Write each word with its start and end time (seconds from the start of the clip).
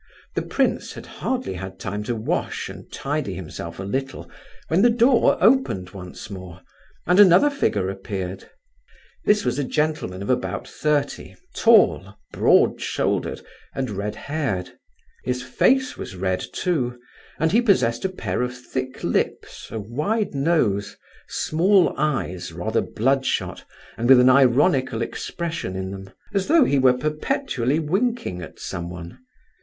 The 0.33 0.41
prince 0.41 0.93
had 0.93 1.05
hardly 1.05 1.53
had 1.53 1.77
time 1.79 2.01
to 2.05 2.15
wash 2.15 2.69
and 2.69 2.91
tidy 2.91 3.35
himself 3.35 3.77
a 3.77 3.83
little 3.83 4.27
when 4.67 4.81
the 4.81 4.89
door 4.89 5.37
opened 5.39 5.91
once 5.91 6.27
more, 6.31 6.61
and 7.05 7.19
another 7.19 7.51
figure 7.51 7.87
appeared. 7.87 8.49
This 9.25 9.45
was 9.45 9.59
a 9.59 9.63
gentleman 9.63 10.23
of 10.23 10.29
about 10.31 10.67
thirty, 10.67 11.35
tall, 11.55 12.15
broad 12.31 12.81
shouldered, 12.81 13.41
and 13.75 13.91
red 13.91 14.15
haired; 14.15 14.71
his 15.23 15.43
face 15.43 15.97
was 15.97 16.15
red, 16.15 16.43
too, 16.51 16.99
and 17.37 17.51
he 17.51 17.61
possessed 17.61 18.03
a 18.03 18.09
pair 18.09 18.41
of 18.41 18.57
thick 18.57 19.03
lips, 19.03 19.67
a 19.69 19.77
wide 19.79 20.33
nose, 20.33 20.97
small 21.27 21.93
eyes, 21.95 22.51
rather 22.51 22.81
bloodshot, 22.81 23.65
and 23.97 24.09
with 24.09 24.19
an 24.19 24.31
ironical 24.31 25.03
expression 25.03 25.75
in 25.75 25.91
them; 25.91 26.09
as 26.33 26.47
though 26.47 26.63
he 26.63 26.79
were 26.79 26.97
perpetually 26.97 27.77
winking 27.77 28.41
at 28.41 28.59
someone. 28.59 29.19